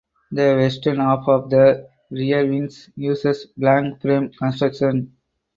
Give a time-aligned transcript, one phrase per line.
[0.31, 5.15] The western half of the rear wing uses plank frame construction.